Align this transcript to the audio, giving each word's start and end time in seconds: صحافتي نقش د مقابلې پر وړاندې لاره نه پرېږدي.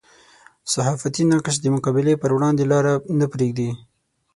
صحافتي 0.73 1.21
نقش 1.31 1.55
د 1.61 1.65
مقابلې 1.75 2.13
پر 2.21 2.31
وړاندې 2.33 2.63
لاره 2.71 2.93
نه 3.19 3.25
پرېږدي. 3.33 3.69